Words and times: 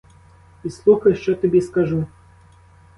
І 0.63 0.69
слухай, 0.69 1.15
що 1.15 1.35
тобі 1.35 1.61
скажу. 1.61 2.07